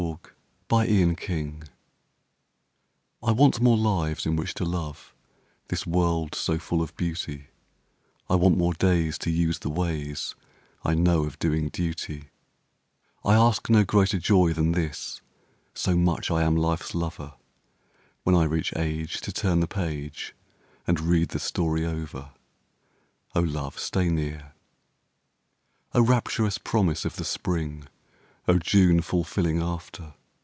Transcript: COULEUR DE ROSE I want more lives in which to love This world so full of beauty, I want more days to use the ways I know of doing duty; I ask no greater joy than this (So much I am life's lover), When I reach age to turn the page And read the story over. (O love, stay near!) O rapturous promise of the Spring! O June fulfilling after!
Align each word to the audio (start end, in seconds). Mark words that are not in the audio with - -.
COULEUR 0.67 0.85
DE 0.87 1.03
ROSE 1.03 1.59
I 3.21 3.31
want 3.33 3.61
more 3.61 3.77
lives 3.77 4.25
in 4.25 4.35
which 4.35 4.55
to 4.55 4.65
love 4.65 5.13
This 5.67 5.85
world 5.85 6.33
so 6.33 6.57
full 6.57 6.81
of 6.81 6.95
beauty, 6.97 7.49
I 8.27 8.33
want 8.33 8.57
more 8.57 8.73
days 8.73 9.19
to 9.19 9.29
use 9.29 9.59
the 9.59 9.69
ways 9.69 10.33
I 10.83 10.95
know 10.95 11.25
of 11.25 11.37
doing 11.37 11.69
duty; 11.69 12.29
I 13.23 13.35
ask 13.35 13.69
no 13.69 13.83
greater 13.83 14.17
joy 14.17 14.53
than 14.53 14.71
this 14.71 15.21
(So 15.75 15.95
much 15.95 16.31
I 16.31 16.41
am 16.45 16.55
life's 16.55 16.95
lover), 16.95 17.33
When 18.23 18.33
I 18.33 18.45
reach 18.45 18.73
age 18.75 19.21
to 19.21 19.31
turn 19.31 19.59
the 19.59 19.67
page 19.67 20.33
And 20.87 20.99
read 20.99 21.29
the 21.29 21.39
story 21.39 21.85
over. 21.85 22.31
(O 23.35 23.41
love, 23.41 23.77
stay 23.77 24.09
near!) 24.09 24.53
O 25.93 26.01
rapturous 26.01 26.57
promise 26.57 27.05
of 27.05 27.17
the 27.17 27.25
Spring! 27.25 27.85
O 28.47 28.57
June 28.57 29.01
fulfilling 29.01 29.61
after! 29.61 30.13